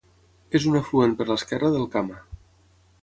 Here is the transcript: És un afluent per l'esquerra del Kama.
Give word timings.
És 0.59 0.63
un 0.69 0.77
afluent 0.79 1.13
per 1.19 1.27
l'esquerra 1.33 1.71
del 1.77 1.87
Kama. 1.97 2.19